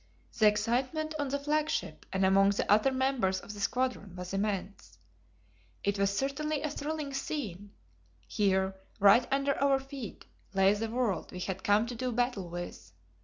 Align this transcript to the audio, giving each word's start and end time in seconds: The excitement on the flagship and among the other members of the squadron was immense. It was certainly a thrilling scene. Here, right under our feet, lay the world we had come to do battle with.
The 0.39 0.47
excitement 0.47 1.13
on 1.19 1.27
the 1.29 1.37
flagship 1.37 2.07
and 2.11 2.25
among 2.25 2.49
the 2.49 2.65
other 2.71 2.91
members 2.91 3.39
of 3.39 3.53
the 3.53 3.59
squadron 3.59 4.15
was 4.15 4.33
immense. 4.33 4.97
It 5.83 5.99
was 5.99 6.09
certainly 6.17 6.63
a 6.63 6.71
thrilling 6.71 7.13
scene. 7.13 7.69
Here, 8.27 8.73
right 8.99 9.27
under 9.31 9.55
our 9.63 9.79
feet, 9.79 10.25
lay 10.55 10.73
the 10.73 10.89
world 10.89 11.31
we 11.31 11.39
had 11.39 11.63
come 11.63 11.85
to 11.85 11.93
do 11.93 12.11
battle 12.11 12.49
with. 12.49 12.91